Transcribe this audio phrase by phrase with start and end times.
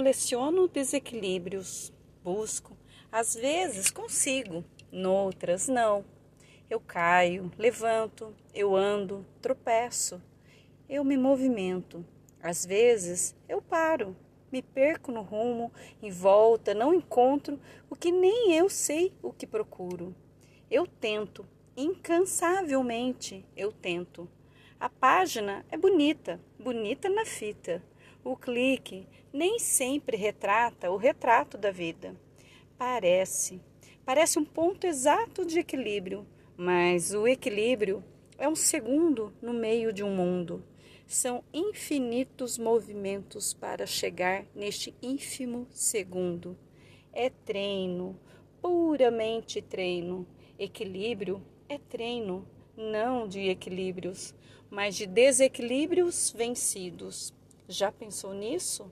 [0.00, 1.92] Coleciono desequilíbrios,
[2.24, 2.74] busco,
[3.12, 6.06] às vezes consigo, noutras não.
[6.70, 10.18] Eu caio, levanto, eu ando, tropeço,
[10.88, 12.02] eu me movimento.
[12.42, 14.16] Às vezes eu paro,
[14.50, 17.60] me perco no rumo, em volta, não encontro
[17.90, 20.14] o que nem eu sei o que procuro.
[20.70, 21.46] Eu tento,
[21.76, 24.26] incansavelmente eu tento.
[24.80, 27.82] A página é bonita, bonita na fita.
[28.22, 32.14] O clique nem sempre retrata o retrato da vida.
[32.76, 33.62] Parece,
[34.04, 38.04] parece um ponto exato de equilíbrio, mas o equilíbrio
[38.36, 40.62] é um segundo no meio de um mundo.
[41.06, 46.58] São infinitos movimentos para chegar neste ínfimo segundo.
[47.14, 48.20] É treino,
[48.60, 50.26] puramente treino.
[50.58, 54.34] Equilíbrio é treino, não de equilíbrios,
[54.68, 57.39] mas de desequilíbrios vencidos.
[57.70, 58.90] Já pensou nisso?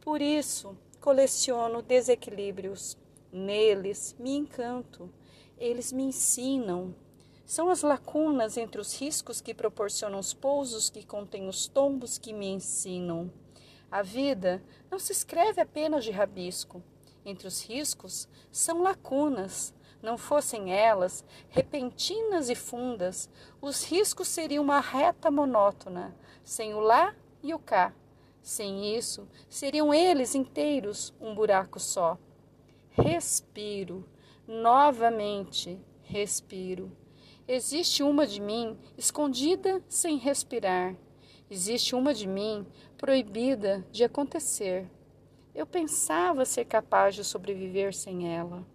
[0.00, 2.96] Por isso, coleciono desequilíbrios.
[3.32, 5.10] Neles me encanto.
[5.58, 6.94] Eles me ensinam.
[7.44, 12.32] São as lacunas entre os riscos que proporcionam os pousos que contêm os tombos que
[12.32, 13.28] me ensinam.
[13.90, 16.80] A vida não se escreve apenas de rabisco.
[17.24, 19.74] Entre os riscos são lacunas.
[20.00, 23.28] Não fossem elas repentinas e fundas,
[23.60, 26.14] os riscos seriam uma reta monótona,
[26.44, 27.12] sem o lá
[27.46, 27.94] e o cá.
[28.42, 32.18] Sem isso, seriam eles inteiros um buraco só.
[32.90, 34.08] Respiro,
[34.46, 36.90] novamente respiro.
[37.48, 40.96] Existe uma de mim escondida sem respirar.
[41.50, 42.66] Existe uma de mim
[42.98, 44.90] proibida de acontecer.
[45.54, 48.66] Eu pensava ser capaz de sobreviver sem ela.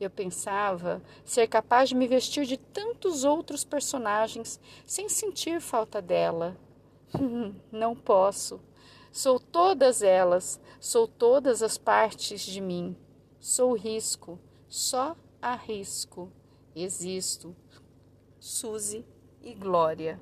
[0.00, 6.56] Eu pensava ser capaz de me vestir de tantos outros personagens sem sentir falta dela.
[7.72, 8.60] Não posso.
[9.10, 12.96] Sou todas elas, sou todas as partes de mim.
[13.40, 14.38] Sou risco,
[14.68, 16.30] só arrisco.
[16.74, 17.56] Existo.
[18.38, 19.04] Suzy
[19.42, 20.20] e Glória.